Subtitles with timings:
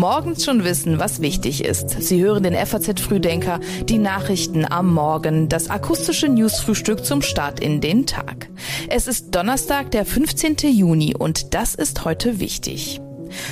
[0.00, 1.90] Morgens schon wissen, was wichtig ist.
[2.02, 7.82] Sie hören den FAZ Frühdenker, die Nachrichten am Morgen, das akustische Newsfrühstück zum Start in
[7.82, 8.48] den Tag.
[8.88, 10.56] Es ist Donnerstag, der 15.
[10.72, 13.00] Juni und das ist heute wichtig.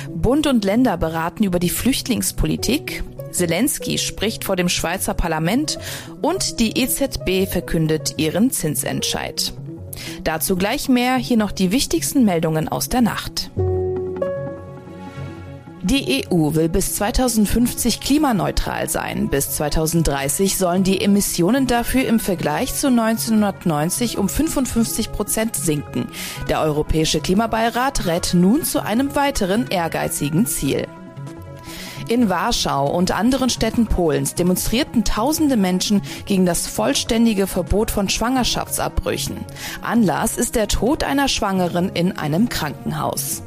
[0.09, 3.03] Bund und Länder beraten über die Flüchtlingspolitik.
[3.31, 5.77] Zelensky spricht vor dem Schweizer Parlament
[6.21, 9.53] und die EZB verkündet ihren Zinsentscheid.
[10.23, 13.51] Dazu gleich mehr, hier noch die wichtigsten Meldungen aus der Nacht.
[15.81, 19.29] Die EU will bis 2050 klimaneutral sein.
[19.29, 26.07] Bis 2030 sollen die Emissionen dafür im Vergleich zu 1990 um 55 Prozent sinken.
[26.47, 30.85] Der Europäische Klimabeirat rät nun zu einem weiteren ehrgeizigen Ziel.
[32.09, 39.37] In Warschau und anderen Städten Polens demonstrierten tausende Menschen gegen das vollständige Verbot von Schwangerschaftsabbrüchen.
[39.83, 43.43] Anlass ist der Tod einer Schwangeren in einem Krankenhaus.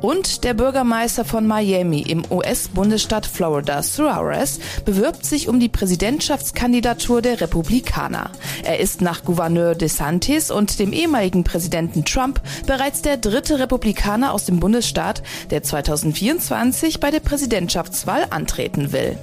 [0.00, 7.40] Und der Bürgermeister von Miami im US-Bundesstaat Florida, Suarez, bewirbt sich um die Präsidentschaftskandidatur der
[7.40, 8.30] Republikaner.
[8.62, 14.44] Er ist nach Gouverneur DeSantis und dem ehemaligen Präsidenten Trump bereits der dritte Republikaner aus
[14.44, 19.18] dem Bundesstaat, der 2024 bei der Präsidentschaftswahl antreten will.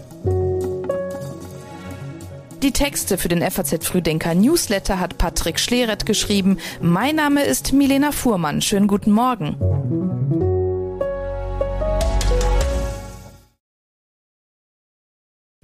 [2.64, 6.58] Die Texte für den FAZ Frühdenker Newsletter hat Patrick Schleret geschrieben.
[6.82, 8.62] Mein Name ist Milena Fuhrmann.
[8.62, 10.53] Schönen guten Morgen.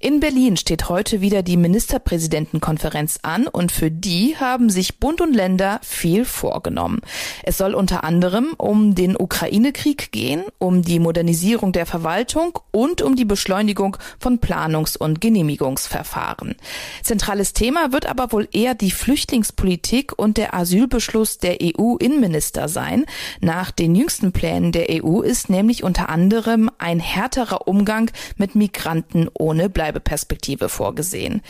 [0.10, 5.36] In Berlin steht heute wieder die Ministerpräsidentenkonferenz an und für die haben sich Bund und
[5.36, 7.02] Länder viel vorgenommen.
[7.44, 13.16] Es soll unter anderem um den Ukraine-Krieg gehen, um die Modernisierung der Verwaltung und um
[13.16, 16.56] die Beschleunigung von Planungs- und Genehmigungsverfahren.
[17.04, 23.06] Zentrales Thema wird aber wohl eher die Flüchtlingspolitik und der Asylbeschluss der EU-Innenminister sein.
[23.42, 29.30] Nach den jüngsten Plänen der EU ist nämlich unter anderem ein härterer Umgang mit Migranten
[29.36, 31.42] ohne Bleib Bleibeperspektive vorgesehen.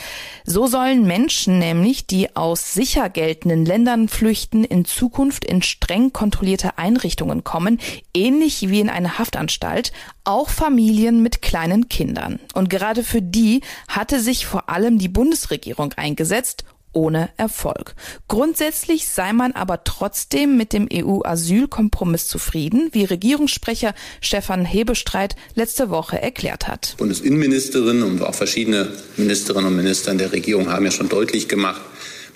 [0.46, 6.78] So sollen Menschen nämlich, die aus sicher geltenden Ländern flüchten, in Zukunft in streng kontrollierte
[6.78, 7.80] Einrichtungen kommen,
[8.14, 9.92] ähnlich wie in eine Haftanstalt,
[10.24, 12.40] auch Familien mit kleinen Kindern.
[12.54, 17.96] Und gerade für die hatte sich vor allem die Bundesregierung eingesetzt ohne Erfolg.
[18.28, 26.22] Grundsätzlich sei man aber trotzdem mit dem EU-Asylkompromiss zufrieden, wie Regierungssprecher Stefan Hebestreit letzte Woche
[26.22, 26.96] erklärt hat.
[26.98, 31.82] Bundesinnenministerin und auch verschiedene Ministerinnen und Minister in der Regierung haben ja schon deutlich gemacht,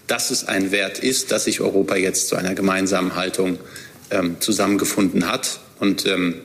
[0.08, 3.58] dass es ein Wert ist, dass sich Europa jetzt zu einer gemeinsamen Haltung
[4.12, 5.60] ähm, zusammengefunden hat.
[5.80, 6.36] Und ähm,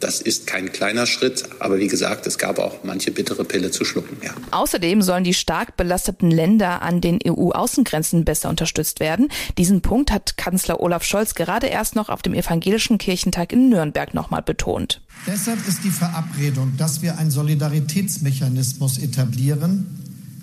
[0.00, 3.84] das ist kein kleiner Schritt, aber wie gesagt, es gab auch manche bittere Pille zu
[3.84, 4.16] schlucken.
[4.22, 4.32] Ja.
[4.50, 9.28] Außerdem sollen die stark belasteten Länder an den EU-Außengrenzen besser unterstützt werden.
[9.56, 14.12] Diesen Punkt hat Kanzler Olaf Scholz gerade erst noch auf dem Evangelischen Kirchentag in Nürnberg
[14.12, 15.00] nochmal betont.
[15.26, 19.86] Deshalb ist die Verabredung, dass wir einen Solidaritätsmechanismus etablieren,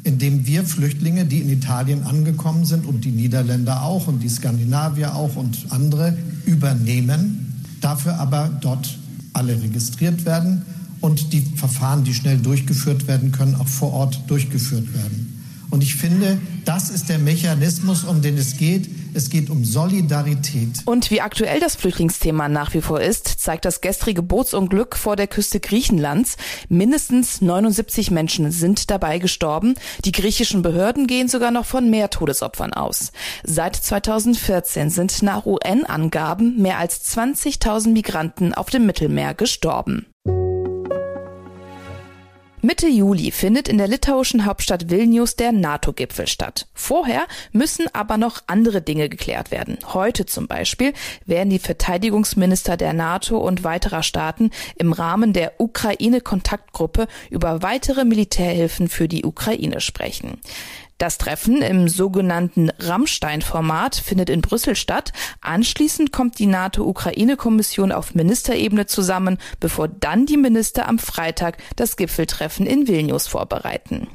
[0.03, 4.29] in dem wir Flüchtlinge, die in Italien angekommen sind und die Niederländer auch und die
[4.29, 8.97] Skandinavier auch und andere übernehmen, dafür aber dort
[9.33, 10.63] alle registriert werden
[11.01, 15.33] und die Verfahren, die schnell durchgeführt werden können, auch vor Ort durchgeführt werden.
[15.69, 18.87] Und ich finde, das ist der Mechanismus, um den es geht.
[19.15, 20.69] Es geht um Solidarität.
[20.85, 25.27] Und wie aktuell das Flüchtlingsthema nach wie vor ist, zeigt das gestrige Bootsunglück vor der
[25.27, 26.37] Küste Griechenlands.
[26.69, 29.75] Mindestens 79 Menschen sind dabei gestorben.
[30.05, 33.11] Die griechischen Behörden gehen sogar noch von mehr Todesopfern aus.
[33.43, 40.12] Seit 2014 sind nach UN-Angaben mehr als 20.000 Migranten auf dem Mittelmeer gestorben.
[42.65, 46.65] Mitte Juli findet in der litauischen Hauptstadt Vilnius der NATO-Gipfel statt.
[46.73, 49.77] Vorher müssen aber noch andere Dinge geklärt werden.
[49.93, 50.93] Heute zum Beispiel
[51.25, 58.87] werden die Verteidigungsminister der NATO und weiterer Staaten im Rahmen der Ukraine-Kontaktgruppe über weitere Militärhilfen
[58.87, 60.39] für die Ukraine sprechen.
[60.97, 65.11] Das Treffen im sogenannten Rammstein-Format findet in Brüssel statt.
[65.41, 72.65] Anschließend kommt die NATO-Ukraine-Kommission auf Ministerebene zusammen, bevor dann die Minister am Freitag das Gipfeltreffen
[72.65, 74.07] in Vilnius vorbereiten.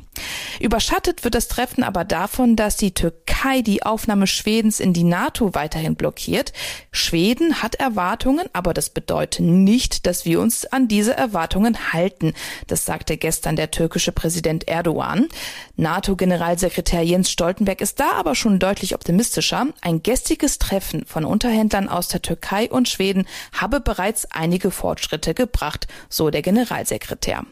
[0.60, 5.54] Überschattet wird das Treffen aber davon, dass die Türkei die Aufnahme Schwedens in die NATO
[5.54, 6.52] weiterhin blockiert.
[6.90, 12.34] Schweden hat Erwartungen, aber das bedeutet nicht, dass wir uns an diese Erwartungen halten.
[12.66, 15.28] Das sagte gestern der türkische Präsident Erdogan.
[15.76, 19.68] NATO-Generalsekretär Jens Stoltenberg ist da aber schon deutlich optimistischer.
[19.80, 25.86] Ein gestriges Treffen von Unterhändlern aus der Türkei und Schweden habe bereits einige Fortschritte gebracht,
[26.08, 27.44] so der Generalsekretär.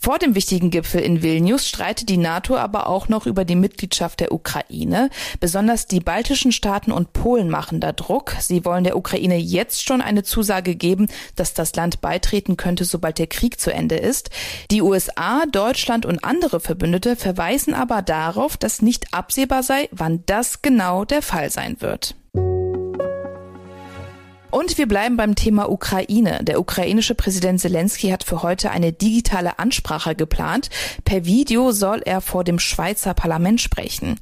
[0.00, 4.20] Vor dem wichtigen Gipfel in Vilnius streitet die NATO aber auch noch über die Mitgliedschaft
[4.20, 5.10] der Ukraine.
[5.40, 8.36] Besonders die baltischen Staaten und Polen machen da Druck.
[8.40, 13.18] Sie wollen der Ukraine jetzt schon eine Zusage geben, dass das Land beitreten könnte, sobald
[13.18, 14.30] der Krieg zu Ende ist.
[14.70, 20.62] Die USA, Deutschland und andere Verbündete verweisen aber darauf, dass nicht absehbar sei, wann das
[20.62, 22.17] genau der Fall sein wird.
[24.58, 26.40] Und wir bleiben beim Thema Ukraine.
[26.42, 30.68] Der ukrainische Präsident Zelensky hat für heute eine digitale Ansprache geplant.
[31.04, 34.16] Per Video soll er vor dem Schweizer Parlament sprechen.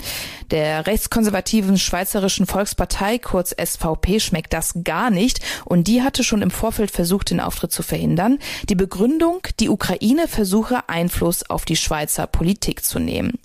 [0.51, 6.51] Der rechtskonservativen Schweizerischen Volkspartei, kurz SVP, schmeckt das gar nicht und die hatte schon im
[6.51, 8.39] Vorfeld versucht, den Auftritt zu verhindern.
[8.69, 13.39] Die Begründung, die Ukraine versuche Einfluss auf die Schweizer Politik zu nehmen.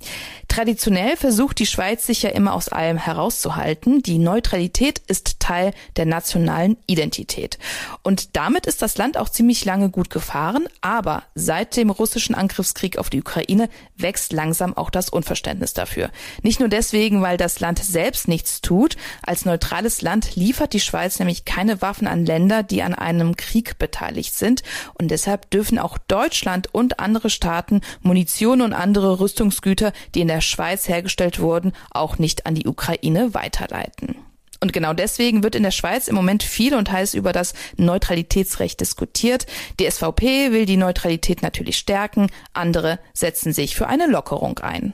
[0.50, 4.04] Traditionell versucht die Schweiz sich ja immer aus allem herauszuhalten.
[4.04, 7.58] Die Neutralität ist Teil der nationalen Identität.
[8.04, 10.68] Und damit ist das Land auch ziemlich lange gut gefahren.
[10.82, 16.10] Aber seit dem russischen Angriffskrieg auf die Ukraine wächst langsam auch das Unverständnis dafür.
[16.42, 18.98] Nicht nur deswegen, weil das Land selbst nichts tut.
[19.24, 23.78] Als neutrales Land liefert die Schweiz nämlich keine Waffen an Länder, die an einem Krieg
[23.78, 24.64] beteiligt sind.
[24.96, 30.42] Und deshalb dürfen auch Deutschland und andere Staaten Munition und andere Rüstungsgüter, die in der
[30.42, 34.16] der Schweiz hergestellt wurden, auch nicht an die Ukraine weiterleiten.
[34.62, 38.80] Und genau deswegen wird in der Schweiz im Moment viel und heiß über das Neutralitätsrecht
[38.80, 39.48] diskutiert.
[39.80, 44.94] Die SVP will die Neutralität natürlich stärken, andere setzen sich für eine Lockerung ein.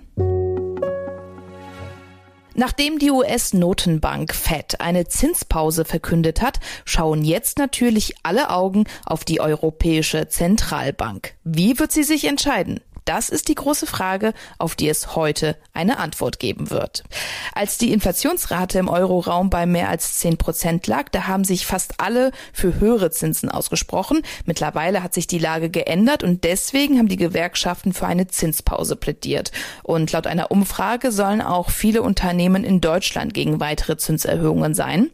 [2.60, 9.40] Nachdem die US-Notenbank Fed eine Zinspause verkündet hat, schauen jetzt natürlich alle Augen auf die
[9.42, 11.36] Europäische Zentralbank.
[11.44, 12.80] Wie wird sie sich entscheiden?
[13.08, 17.06] Das ist die große Frage, auf die es heute eine Antwort geben wird.
[17.54, 22.02] Als die Inflationsrate im Euroraum bei mehr als 10 Prozent lag, da haben sich fast
[22.02, 24.24] alle für höhere Zinsen ausgesprochen.
[24.46, 29.54] Mittlerweile hat sich die Lage geändert und deswegen haben die Gewerkschaften für eine Zinspause plädiert.
[29.84, 35.12] Und laut einer Umfrage sollen auch viele Unternehmen in Deutschland gegen weitere Zinserhöhungen sein.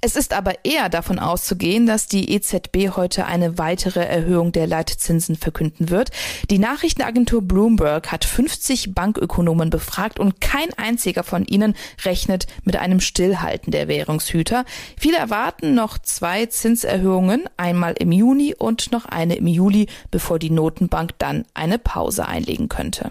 [0.00, 5.36] Es ist aber eher davon auszugehen, dass die EZB heute eine weitere Erhöhung der Leitzinsen
[5.36, 6.08] verkünden wird.
[6.48, 12.76] Die Nachrichtenagentur Agentur Bloomberg hat 50 Bankökonomen befragt und kein einziger von ihnen rechnet mit
[12.76, 14.64] einem Stillhalten der Währungshüter.
[14.96, 20.50] Viele erwarten noch zwei Zinserhöhungen, einmal im Juni und noch eine im Juli, bevor die
[20.50, 23.10] Notenbank dann eine Pause einlegen könnte.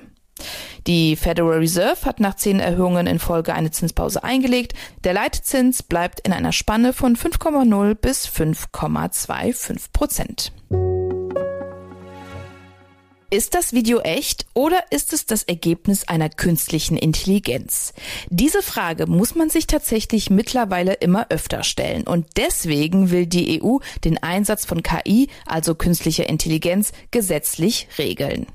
[0.88, 4.74] Die Federal Reserve hat nach zehn Erhöhungen in Folge eine Zinspause eingelegt.
[5.04, 10.54] Der Leitzins bleibt in einer Spanne von 5,0 bis 5,25 Prozent.
[13.33, 17.91] Ist das Video echt oder ist es das Ergebnis einer künstlichen Intelligenz?
[18.30, 23.80] Diese Frage muss man sich tatsächlich mittlerweile immer öfter stellen und deswegen will die EU
[24.03, 28.45] den Einsatz von KI, also künstlicher Intelligenz, gesetzlich regeln.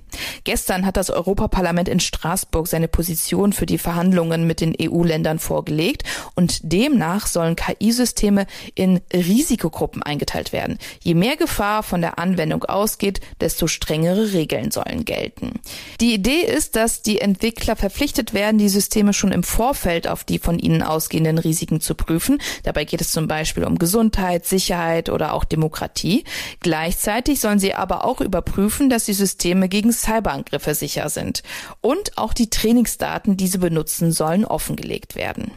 [0.44, 6.04] Gestern hat das Europaparlament in Straßburg seine Position für die Verhandlungen mit den EU-Ländern vorgelegt
[6.34, 10.78] und demnach sollen KI-Systeme in Risikogruppen eingeteilt werden.
[11.02, 15.60] Je mehr Gefahr von der Anwendung ausgeht, desto strengere Regeln sollen gelten.
[16.00, 20.38] Die Idee ist, dass die Entwickler verpflichtet werden, die Systeme schon im Vorfeld auf die
[20.38, 22.38] von ihnen ausgehenden Risiken zu prüfen.
[22.62, 26.24] Dabei geht es zum Beispiel um Gesundheit, Sicherheit oder auch Demokratie.
[26.60, 31.42] Gleichzeitig sollen sie aber auch überprüfen, dass die Systeme gegen Cyberangriffe sicher sind.
[31.80, 35.52] Und auch die Trainingsdaten, die sie benutzen, sollen offengelegt werden.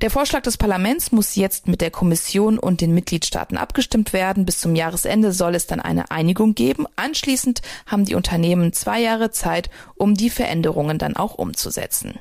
[0.00, 4.46] Der Vorschlag des Parlaments muss jetzt mit der Kommission und den Mitgliedstaaten abgestimmt werden.
[4.46, 6.86] Bis zum Jahresende soll es dann eine Einigung geben.
[6.96, 12.18] Anschließend haben die Unternehmen zwei Jahre Zeit, um die Veränderungen dann auch umzusetzen.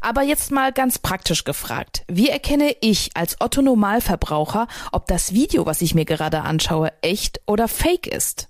[0.00, 2.02] Aber jetzt mal ganz praktisch gefragt.
[2.08, 7.40] Wie erkenne ich als Otto Normalverbraucher, ob das Video, was ich mir gerade anschaue, echt
[7.46, 8.48] oder fake ist?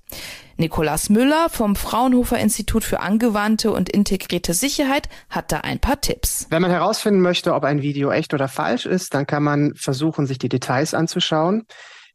[0.56, 6.46] Nikolaus Müller vom Fraunhofer Institut für angewandte und integrierte Sicherheit hat da ein paar Tipps.
[6.50, 10.26] Wenn man herausfinden möchte, ob ein Video echt oder falsch ist, dann kann man versuchen,
[10.26, 11.66] sich die Details anzuschauen.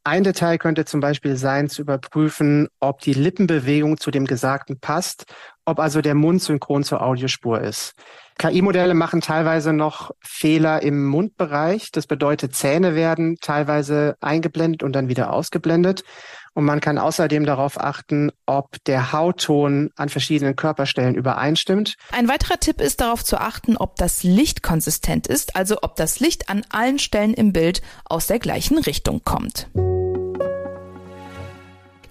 [0.03, 5.25] Ein Detail könnte zum Beispiel sein, zu überprüfen, ob die Lippenbewegung zu dem Gesagten passt,
[5.65, 7.95] ob also der Mund synchron zur Audiospur ist.
[8.37, 11.91] KI-Modelle machen teilweise noch Fehler im Mundbereich.
[11.91, 16.03] Das bedeutet, Zähne werden teilweise eingeblendet und dann wieder ausgeblendet.
[16.53, 21.95] Und man kann außerdem darauf achten, ob der Hautton an verschiedenen Körperstellen übereinstimmt.
[22.11, 26.19] Ein weiterer Tipp ist darauf zu achten, ob das Licht konsistent ist, also ob das
[26.19, 29.69] Licht an allen Stellen im Bild aus der gleichen Richtung kommt.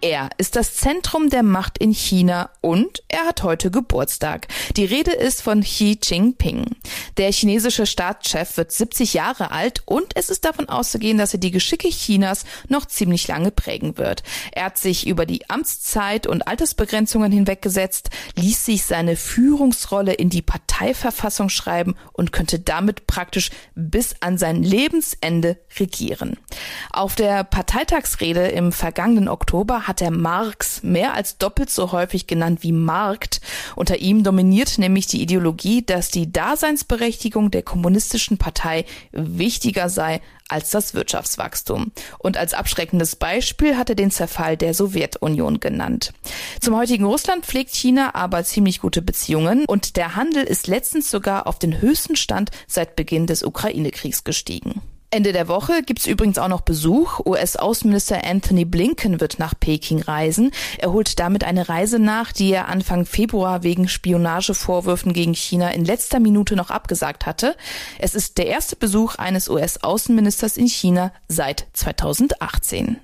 [0.05, 4.49] Er ist das Zentrum der Macht in China und er hat heute Geburtstag.
[4.77, 6.77] Die Rede ist von Xi Jinping.
[7.17, 11.51] Der chinesische Staatschef wird 70 Jahre alt und es ist davon auszugehen, dass er die
[11.51, 14.25] Geschicke Chinas noch ziemlich lange prägen wird.
[14.53, 20.43] Er hat sich über die Amtszeit und Altersbegrenzungen hinweggesetzt, ließ sich seine Führungsrolle in die
[20.43, 26.37] Parteiverfassung schreiben und könnte damit praktisch bis an sein Lebensende regieren.
[26.93, 32.27] Auf der Parteitagsrede im vergangenen Oktober hat hat er Marx mehr als doppelt so häufig
[32.27, 33.41] genannt wie Markt.
[33.77, 40.71] Unter ihm dominiert nämlich die Ideologie, dass die Daseinsberechtigung der kommunistischen Partei wichtiger sei als
[40.71, 41.93] das Wirtschaftswachstum.
[42.19, 46.13] Und als abschreckendes Beispiel hat er den Zerfall der Sowjetunion genannt.
[46.61, 51.47] Zum heutigen Russland pflegt China aber ziemlich gute Beziehungen und der Handel ist letztens sogar
[51.47, 54.83] auf den höchsten Stand seit Beginn des Ukraine-Kriegs gestiegen.
[55.15, 57.21] Ende der Woche gibt's übrigens auch noch Besuch.
[57.25, 60.51] US-Außenminister Anthony Blinken wird nach Peking reisen.
[60.79, 65.85] Er holt damit eine Reise nach, die er Anfang Februar wegen Spionagevorwürfen gegen China in
[65.85, 67.55] letzter Minute noch abgesagt hatte.
[68.01, 72.99] Es ist der erste Besuch eines US-Außenministers in China seit 2018.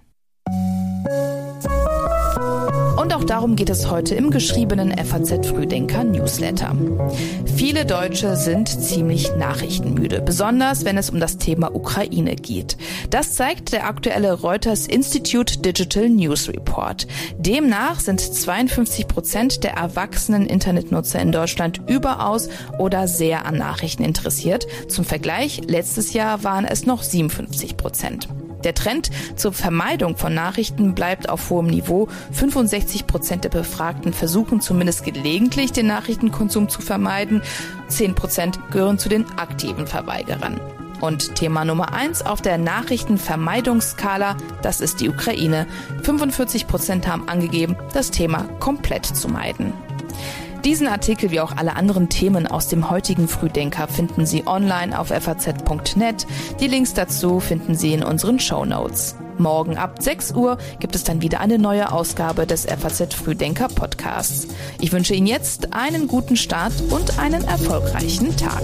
[3.30, 6.74] Darum geht es heute im geschriebenen FAZ Frühdenker Newsletter.
[7.54, 12.76] Viele Deutsche sind ziemlich nachrichtenmüde, besonders wenn es um das Thema Ukraine geht.
[13.10, 17.06] Das zeigt der aktuelle Reuters Institute Digital News Report.
[17.38, 22.48] Demnach sind 52 Prozent der erwachsenen Internetnutzer in Deutschland überaus
[22.80, 24.66] oder sehr an Nachrichten interessiert.
[24.88, 28.26] Zum Vergleich, letztes Jahr waren es noch 57 Prozent.
[28.64, 32.08] Der Trend zur Vermeidung von Nachrichten bleibt auf hohem Niveau.
[32.32, 37.42] 65 Prozent der Befragten versuchen zumindest gelegentlich den Nachrichtenkonsum zu vermeiden.
[37.88, 40.60] 10 Prozent gehören zu den aktiven Verweigerern.
[41.00, 45.66] Und Thema Nummer eins auf der Nachrichtenvermeidungsskala, das ist die Ukraine.
[46.02, 49.72] 45 Prozent haben angegeben, das Thema komplett zu meiden.
[50.64, 55.08] Diesen Artikel wie auch alle anderen Themen aus dem heutigen Frühdenker finden Sie online auf
[55.08, 56.26] faz.net.
[56.60, 59.16] Die Links dazu finden Sie in unseren Show Notes.
[59.38, 64.48] Morgen ab 6 Uhr gibt es dann wieder eine neue Ausgabe des FAZ Frühdenker Podcasts.
[64.80, 68.62] Ich wünsche Ihnen jetzt einen guten Start und einen erfolgreichen Tag.